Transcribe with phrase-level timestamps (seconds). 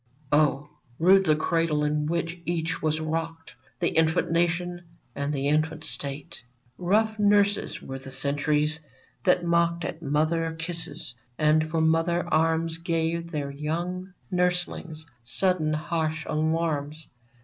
[0.31, 0.79] Oh!
[0.97, 4.81] rude the cradle in which each was rocked, The infant Nation,
[5.13, 6.43] and the infant State!
[6.79, 8.79] Rough nurses were the Centuries,
[9.25, 16.25] that mocked At mother kisses, and for mother arms Gave their young nurslings sudden harsh
[16.27, 17.07] alarms.